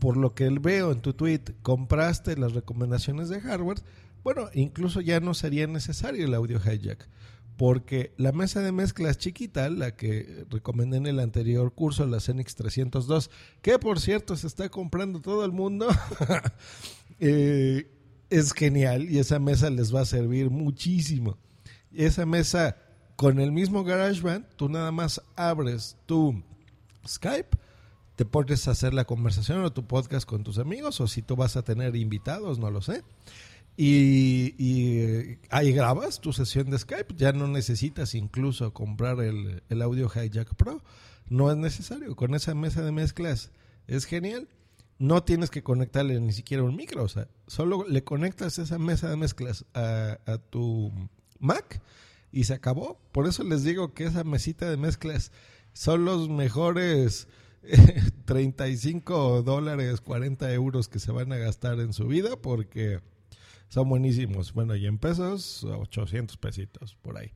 por 0.00 0.16
lo 0.16 0.34
que 0.34 0.48
veo 0.48 0.90
en 0.90 1.00
tu 1.00 1.12
tweet, 1.12 1.42
compraste 1.62 2.36
las 2.36 2.52
recomendaciones 2.52 3.28
de 3.28 3.40
hardware, 3.40 3.78
bueno, 4.24 4.48
incluso 4.54 5.00
ya 5.00 5.20
no 5.20 5.34
sería 5.34 5.66
necesario 5.68 6.24
el 6.24 6.34
Audio 6.34 6.58
Hijack, 6.58 7.08
porque 7.56 8.12
la 8.16 8.32
mesa 8.32 8.60
de 8.62 8.72
mezclas 8.72 9.18
chiquita, 9.18 9.70
la 9.70 9.94
que 9.94 10.44
recomendé 10.50 10.96
en 10.96 11.06
el 11.06 11.20
anterior 11.20 11.72
curso, 11.72 12.06
la 12.06 12.18
Zenix 12.18 12.56
302, 12.56 13.30
que 13.62 13.78
por 13.78 14.00
cierto 14.00 14.34
se 14.36 14.48
está 14.48 14.68
comprando 14.70 15.20
todo 15.20 15.44
el 15.44 15.52
mundo, 15.52 15.86
Eh, 17.26 17.90
es 18.28 18.52
genial 18.52 19.08
y 19.10 19.18
esa 19.18 19.38
mesa 19.38 19.70
les 19.70 19.94
va 19.94 20.02
a 20.02 20.04
servir 20.04 20.50
muchísimo. 20.50 21.38
Esa 21.90 22.26
mesa 22.26 22.76
con 23.16 23.40
el 23.40 23.50
mismo 23.50 23.82
GarageBand, 23.82 24.44
tú 24.56 24.68
nada 24.68 24.92
más 24.92 25.22
abres 25.34 25.96
tu 26.04 26.42
Skype, 27.08 27.56
te 28.16 28.26
pones 28.26 28.68
a 28.68 28.72
hacer 28.72 28.92
la 28.92 29.06
conversación 29.06 29.64
o 29.64 29.72
tu 29.72 29.86
podcast 29.86 30.28
con 30.28 30.44
tus 30.44 30.58
amigos 30.58 31.00
o 31.00 31.08
si 31.08 31.22
tú 31.22 31.34
vas 31.34 31.56
a 31.56 31.62
tener 31.62 31.96
invitados, 31.96 32.58
no 32.58 32.70
lo 32.70 32.82
sé. 32.82 33.02
Y, 33.74 34.54
y 34.62 35.38
ahí 35.48 35.72
grabas 35.72 36.20
tu 36.20 36.34
sesión 36.34 36.68
de 36.68 36.78
Skype, 36.78 37.14
ya 37.16 37.32
no 37.32 37.48
necesitas 37.48 38.14
incluso 38.14 38.74
comprar 38.74 39.20
el, 39.20 39.62
el 39.70 39.80
Audio 39.80 40.10
Hijack 40.14 40.54
Pro, 40.56 40.82
no 41.30 41.50
es 41.50 41.56
necesario, 41.56 42.16
con 42.16 42.34
esa 42.34 42.54
mesa 42.54 42.82
de 42.82 42.92
mezclas 42.92 43.50
es 43.86 44.04
genial 44.04 44.46
no 44.98 45.22
tienes 45.22 45.50
que 45.50 45.62
conectarle 45.62 46.20
ni 46.20 46.32
siquiera 46.32 46.62
un 46.62 46.76
micro, 46.76 47.02
o 47.02 47.08
sea, 47.08 47.28
solo 47.46 47.84
le 47.88 48.04
conectas 48.04 48.58
esa 48.58 48.78
mesa 48.78 49.08
de 49.08 49.16
mezclas 49.16 49.64
a, 49.74 50.18
tu 50.50 50.92
Mac 51.38 51.80
y 52.32 52.44
se 52.44 52.54
acabó. 52.54 53.00
Por 53.12 53.26
eso 53.26 53.42
les 53.44 53.64
digo 53.64 53.92
que 53.94 54.04
esa 54.04 54.24
mesita 54.24 54.70
de 54.70 54.76
mezclas 54.76 55.32
son 55.72 56.04
los 56.04 56.28
mejores 56.28 57.28
35 58.24 59.42
dólares, 59.42 60.00
40 60.00 60.52
euros 60.52 60.88
que 60.88 61.00
se 61.00 61.12
van 61.12 61.32
a 61.32 61.38
gastar 61.38 61.80
en 61.80 61.92
su 61.92 62.06
vida 62.06 62.36
porque 62.36 63.00
son 63.68 63.88
buenísimos. 63.88 64.52
Bueno, 64.52 64.76
y 64.76 64.86
en 64.86 64.98
pesos, 64.98 65.64
800 65.64 66.36
pesitos 66.36 66.96
por 67.02 67.18
ahí. 67.18 67.32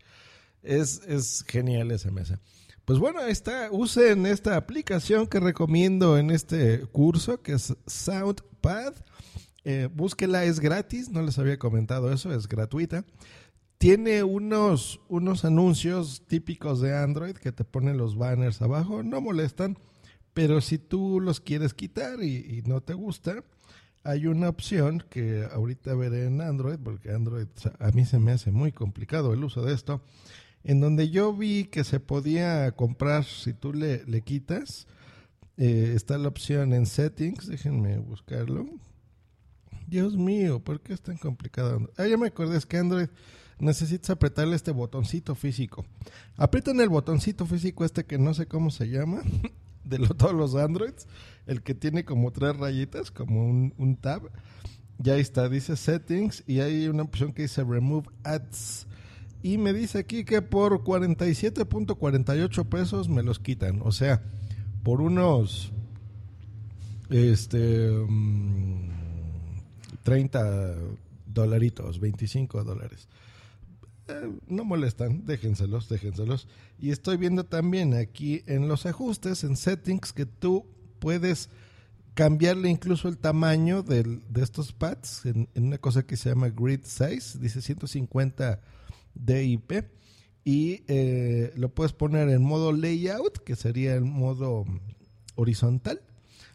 Es, 0.62 1.02
es 1.06 1.44
genial 1.46 1.90
esa 1.90 2.10
mesa. 2.10 2.40
Pues 2.88 2.98
bueno, 2.98 3.20
está, 3.20 3.68
usen 3.70 4.24
esta 4.24 4.56
aplicación 4.56 5.26
que 5.26 5.40
recomiendo 5.40 6.16
en 6.16 6.30
este 6.30 6.86
curso, 6.86 7.42
que 7.42 7.52
es 7.52 7.76
SoundPad. 7.86 8.94
Eh, 9.62 9.90
búsquela, 9.92 10.44
es 10.44 10.58
gratis, 10.58 11.10
no 11.10 11.20
les 11.20 11.38
había 11.38 11.58
comentado 11.58 12.10
eso, 12.10 12.32
es 12.32 12.48
gratuita. 12.48 13.04
Tiene 13.76 14.22
unos, 14.22 15.02
unos 15.10 15.44
anuncios 15.44 16.22
típicos 16.28 16.80
de 16.80 16.96
Android 16.96 17.34
que 17.34 17.52
te 17.52 17.62
ponen 17.62 17.98
los 17.98 18.16
banners 18.16 18.62
abajo, 18.62 19.02
no 19.02 19.20
molestan, 19.20 19.76
pero 20.32 20.62
si 20.62 20.78
tú 20.78 21.20
los 21.20 21.40
quieres 21.40 21.74
quitar 21.74 22.22
y, 22.22 22.36
y 22.36 22.62
no 22.64 22.80
te 22.80 22.94
gusta, 22.94 23.44
hay 24.02 24.28
una 24.28 24.48
opción 24.48 25.04
que 25.10 25.46
ahorita 25.52 25.94
veré 25.94 26.24
en 26.24 26.40
Android, 26.40 26.78
porque 26.82 27.10
Android 27.10 27.48
a 27.80 27.90
mí 27.90 28.06
se 28.06 28.18
me 28.18 28.32
hace 28.32 28.50
muy 28.50 28.72
complicado 28.72 29.34
el 29.34 29.44
uso 29.44 29.60
de 29.60 29.74
esto 29.74 30.00
en 30.68 30.80
donde 30.80 31.08
yo 31.08 31.32
vi 31.32 31.64
que 31.64 31.82
se 31.82 31.98
podía 31.98 32.70
comprar, 32.72 33.24
si 33.24 33.54
tú 33.54 33.72
le, 33.72 34.04
le 34.04 34.20
quitas, 34.20 34.86
eh, 35.56 35.92
está 35.96 36.18
la 36.18 36.28
opción 36.28 36.74
en 36.74 36.84
settings, 36.84 37.46
déjenme 37.46 37.96
buscarlo. 37.96 38.66
Dios 39.86 40.18
mío, 40.18 40.60
¿por 40.62 40.82
qué 40.82 40.92
es 40.92 41.00
tan 41.00 41.16
complicado? 41.16 41.90
Ah, 41.96 42.06
ya 42.06 42.18
me 42.18 42.26
acordé, 42.26 42.58
es 42.58 42.66
que 42.66 42.76
Android 42.76 43.08
necesitas 43.58 44.10
apretarle 44.10 44.56
este 44.56 44.70
botoncito 44.70 45.34
físico. 45.34 45.86
Aprietan 46.36 46.78
el 46.80 46.90
botoncito 46.90 47.46
físico 47.46 47.86
este 47.86 48.04
que 48.04 48.18
no 48.18 48.34
sé 48.34 48.44
cómo 48.44 48.70
se 48.70 48.90
llama, 48.90 49.22
de 49.84 49.96
todos 50.18 50.34
los 50.34 50.54
Androids, 50.54 51.06
el 51.46 51.62
que 51.62 51.74
tiene 51.74 52.04
como 52.04 52.30
tres 52.30 52.54
rayitas, 52.58 53.10
como 53.10 53.48
un, 53.48 53.72
un 53.78 53.96
tab. 53.96 54.30
Ya 54.98 55.16
está, 55.16 55.48
dice 55.48 55.76
settings 55.78 56.44
y 56.46 56.60
hay 56.60 56.88
una 56.88 57.04
opción 57.04 57.32
que 57.32 57.40
dice 57.40 57.64
remove 57.64 58.10
ads. 58.22 58.86
Y 59.42 59.58
me 59.58 59.72
dice 59.72 59.98
aquí 59.98 60.24
que 60.24 60.42
por 60.42 60.82
47.48 60.82 62.68
pesos 62.68 63.08
me 63.08 63.22
los 63.22 63.38
quitan. 63.38 63.80
O 63.82 63.92
sea, 63.92 64.22
por 64.82 65.00
unos 65.00 65.72
este 67.10 67.90
30 70.02 70.42
mm, 70.42 71.32
dolaritos, 71.32 72.00
25 72.00 72.64
dólares. 72.64 73.08
Eh, 74.08 74.32
no 74.46 74.64
molestan, 74.64 75.24
déjenselos, 75.24 75.88
déjenselos. 75.88 76.48
Y 76.78 76.90
estoy 76.90 77.16
viendo 77.16 77.44
también 77.44 77.94
aquí 77.94 78.42
en 78.46 78.68
los 78.68 78.86
ajustes, 78.86 79.44
en 79.44 79.56
settings, 79.56 80.12
que 80.12 80.26
tú 80.26 80.66
puedes 80.98 81.50
cambiarle 82.14 82.68
incluso 82.68 83.08
el 83.08 83.16
tamaño 83.16 83.84
de 83.84 84.20
estos 84.42 84.72
pads 84.72 85.24
en, 85.24 85.48
una 85.54 85.78
cosa 85.78 86.04
que 86.04 86.16
se 86.16 86.30
llama 86.30 86.48
grid 86.48 86.80
size, 86.82 87.38
dice 87.38 87.62
150 87.62 88.60
DIP 89.14 89.72
y 90.44 90.82
eh, 90.88 91.52
lo 91.56 91.68
puedes 91.74 91.92
poner 91.92 92.30
en 92.30 92.42
modo 92.42 92.72
layout, 92.72 93.38
que 93.44 93.54
sería 93.54 93.94
el 93.94 94.04
modo 94.04 94.64
horizontal, 95.34 96.00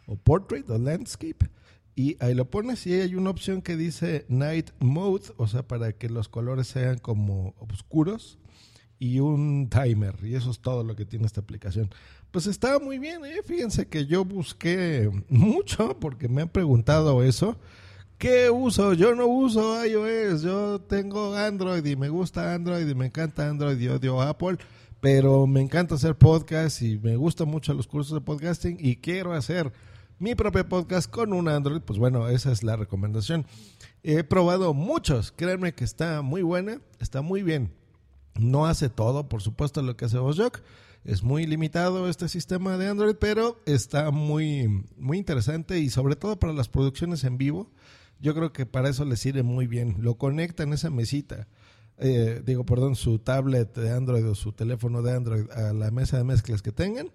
o 0.07 0.15
portrait 0.15 0.67
o 0.69 0.77
landscape, 0.77 1.49
y 1.95 2.17
ahí 2.19 2.33
lo 2.33 2.49
pones 2.49 2.87
y 2.87 2.93
hay 2.93 3.13
una 3.13 3.29
opción 3.29 3.61
que 3.61 3.77
dice 3.77 4.25
night 4.29 4.71
mode, 4.79 5.25
o 5.37 5.47
sea, 5.47 5.67
para 5.67 5.93
que 5.93 6.09
los 6.09 6.27
colores 6.27 6.67
sean 6.67 6.97
como 6.97 7.53
oscuros, 7.59 8.39
y 8.97 9.19
un 9.19 9.69
timer, 9.69 10.15
y 10.23 10.35
eso 10.35 10.49
es 10.49 10.59
todo 10.59 10.83
lo 10.83 10.95
que 10.95 11.05
tiene 11.05 11.25
esta 11.25 11.41
aplicación. 11.41 11.89
Pues 12.31 12.47
está 12.47 12.79
muy 12.79 12.97
bien, 12.97 13.23
¿eh? 13.25 13.41
fíjense 13.45 13.87
que 13.87 14.07
yo 14.07 14.25
busqué 14.25 15.11
mucho 15.29 15.99
porque 15.99 16.27
me 16.27 16.41
han 16.41 16.49
preguntado 16.49 17.23
eso 17.23 17.57
¿Qué 18.23 18.49
uso? 18.49 18.93
Yo 18.93 19.13
no 19.15 19.27
uso 19.27 19.85
iOS, 19.85 20.43
yo 20.43 20.79
tengo 20.79 21.35
Android 21.35 21.85
y 21.85 21.97
me 21.97 22.07
gusta 22.07 22.53
Android 22.53 22.87
y 22.87 22.95
me 22.95 23.07
encanta 23.07 23.49
Android 23.49 23.77
y 23.77 23.89
odio 23.89 24.21
Apple, 24.21 24.59
pero 25.01 25.45
me 25.45 25.59
encanta 25.59 25.95
hacer 25.95 26.15
podcast 26.15 26.81
y 26.81 26.97
me 26.99 27.17
gustan 27.17 27.49
mucho 27.49 27.73
los 27.73 27.85
cursos 27.85 28.13
de 28.13 28.21
podcasting 28.21 28.77
y 28.79 28.95
quiero 28.95 29.33
hacer 29.33 29.73
mi 30.19 30.35
propio 30.35 30.65
podcast 30.69 31.11
con 31.11 31.33
un 31.33 31.49
Android, 31.49 31.81
pues 31.81 31.99
bueno, 31.99 32.29
esa 32.29 32.53
es 32.53 32.63
la 32.63 32.77
recomendación. 32.77 33.45
He 34.03 34.23
probado 34.23 34.73
muchos, 34.73 35.33
créanme 35.33 35.75
que 35.75 35.83
está 35.83 36.21
muy 36.21 36.43
buena, 36.43 36.79
está 37.01 37.21
muy 37.21 37.43
bien. 37.43 37.73
No 38.39 38.67
hace 38.67 38.87
todo, 38.87 39.27
por 39.27 39.41
supuesto, 39.41 39.81
lo 39.81 39.97
que 39.97 40.05
hace 40.05 40.17
VozJock. 40.17 40.61
Es 41.03 41.23
muy 41.23 41.45
limitado 41.45 42.07
este 42.07 42.29
sistema 42.29 42.77
de 42.77 42.87
Android, 42.87 43.15
pero 43.19 43.59
está 43.65 44.11
muy, 44.11 44.85
muy 44.95 45.17
interesante 45.17 45.79
y 45.79 45.89
sobre 45.89 46.15
todo 46.15 46.39
para 46.39 46.53
las 46.53 46.69
producciones 46.69 47.25
en 47.25 47.37
vivo 47.37 47.69
yo 48.23 48.33
creo 48.33 48.53
que 48.53 48.65
para 48.65 48.89
eso 48.89 49.03
le 49.03 49.17
sirve 49.17 49.43
muy 49.43 49.67
bien. 49.67 49.97
Lo 49.99 50.15
conecta 50.15 50.63
en 50.63 50.71
esa 50.71 50.89
mesita, 50.89 51.49
eh, 51.97 52.41
digo, 52.45 52.65
perdón, 52.65 52.95
su 52.95 53.19
tablet 53.19 53.75
de 53.75 53.91
Android 53.91 54.25
o 54.25 54.33
su 54.33 54.53
teléfono 54.53 55.01
de 55.01 55.11
Android 55.11 55.51
a 55.51 55.73
la 55.73 55.91
mesa 55.91 56.17
de 56.17 56.23
mezclas 56.23 56.61
que 56.61 56.71
tengan 56.71 57.11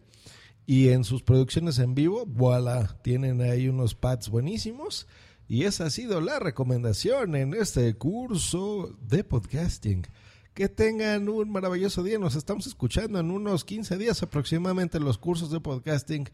Y 0.67 0.91
en 0.91 1.05
sus 1.05 1.23
producciones 1.23 1.79
en 1.79 1.95
vivo, 1.95 2.27
voilà, 2.27 2.99
tienen 3.03 3.41
ahí 3.41 3.69
unos 3.69 3.95
pads 3.95 4.29
buenísimos. 4.29 5.07
Y 5.49 5.65
esa 5.65 5.87
ha 5.87 5.91
sido 5.91 6.21
la 6.21 6.41
recomendación 6.41 7.35
en 7.37 7.55
este 7.55 7.95
curso 7.95 8.95
de 9.01 9.25
podcasting. 9.25 10.07
Que 10.53 10.69
tengan 10.69 11.31
un 11.31 11.51
maravilloso 11.51 12.03
día. 12.03 12.19
Nos 12.19 12.35
estamos 12.35 12.67
escuchando 12.67 13.19
en 13.19 13.31
unos 13.31 13.65
15 13.65 13.97
días 13.97 14.23
aproximadamente 14.23 15.01
los 15.01 15.17
cursos 15.17 15.51
de 15.51 15.61
podcasting. 15.61 16.29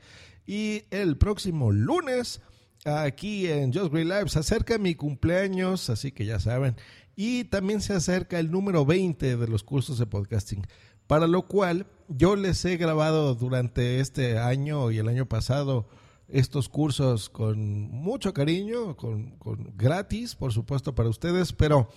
Y 0.49 0.83
el 0.91 1.17
próximo 1.17 1.71
lunes, 1.71 2.41
aquí 2.85 3.47
en 3.47 3.73
Just 3.73 3.93
Green 3.93 4.09
Live, 4.09 4.29
se 4.29 4.39
acerca 4.39 4.79
mi 4.79 4.95
cumpleaños, 4.95 5.91
así 5.91 6.13
que 6.13 6.27
ya 6.27 6.39
saben. 6.41 6.77
Y 7.17 7.45
también 7.45 7.81
se 7.81 7.95
acerca 7.95 8.39
el 8.39 8.51
número 8.51 8.85
20 8.85 9.37
de 9.37 9.49
los 9.49 9.63
cursos 9.63 9.99
de 9.99 10.07
podcasting. 10.07 10.67
Para 11.07 11.27
lo 11.27 11.47
cual 11.47 11.87
yo 12.09 12.37
les 12.37 12.65
he 12.65 12.77
grabado 12.77 13.35
durante 13.35 14.01
este 14.01 14.39
año 14.39 14.91
y 14.91 14.99
el 14.99 15.09
año 15.09 15.27
pasado 15.27 15.87
estos 16.29 16.69
cursos 16.69 17.29
con 17.29 17.91
mucho 17.91 18.33
cariño, 18.33 18.97
con, 18.97 19.37
gratis, 19.77 20.35
por 20.35 20.53
supuesto, 20.53 20.95
para 20.95 21.09
ustedes, 21.09 21.53
pero 21.53 21.89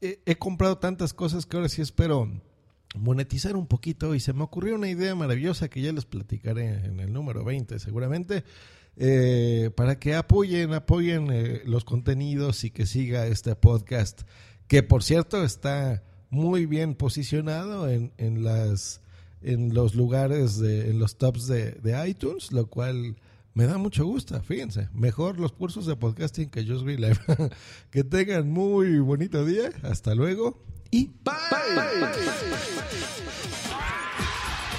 he, 0.00 0.36
comprado 0.36 0.78
tantas 0.78 1.14
cosas 1.14 1.46
que 1.46 1.56
ahora 1.56 1.68
sí 1.68 1.80
espero 1.80 2.30
monetizar 2.94 3.56
un 3.56 3.66
poquito 3.66 4.14
y 4.14 4.20
se 4.20 4.32
me 4.32 4.44
ocurrió 4.44 4.74
una 4.74 4.88
idea 4.88 5.14
maravillosa 5.14 5.68
que 5.68 5.80
ya 5.80 5.92
les 5.92 6.04
platicaré 6.04 6.84
en 6.84 7.00
el 7.00 7.12
número 7.12 7.44
20 7.44 7.78
seguramente, 7.78 8.44
eh, 8.96 9.70
para 9.76 9.98
que 9.98 10.14
apoyen, 10.14 10.72
apoyen 10.74 11.28
eh, 11.30 11.62
los 11.64 11.84
contenidos 11.84 12.64
y 12.64 12.70
que 12.70 12.86
siga 12.86 13.26
este 13.26 13.54
podcast, 13.54 14.22
que 14.68 14.82
por 14.82 15.02
cierto 15.02 15.44
está 15.44 16.02
muy 16.30 16.66
bien 16.66 16.94
posicionado 16.94 17.88
en, 17.88 18.12
en 18.18 18.42
las 18.42 19.00
en 19.42 19.74
los 19.74 19.94
lugares 19.94 20.58
de, 20.58 20.90
en 20.90 20.98
los 20.98 21.18
tops 21.18 21.46
de, 21.46 21.72
de 21.72 22.08
iTunes, 22.08 22.50
lo 22.52 22.66
cual 22.66 23.16
me 23.56 23.64
da 23.64 23.78
mucho 23.78 24.04
gusto, 24.04 24.38
fíjense. 24.42 24.90
Mejor 24.92 25.40
los 25.40 25.52
cursos 25.52 25.86
de 25.86 25.96
podcasting 25.96 26.50
que 26.50 26.66
Just 26.66 26.84
Green 26.84 27.00
Live. 27.00 27.18
que 27.90 28.04
tengan 28.04 28.50
muy 28.50 28.98
bonito 28.98 29.46
día. 29.46 29.70
Hasta 29.82 30.14
luego. 30.14 30.62
Y 30.90 31.06
bye. 31.24 31.34